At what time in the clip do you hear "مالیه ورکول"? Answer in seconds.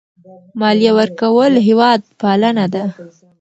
0.59-1.53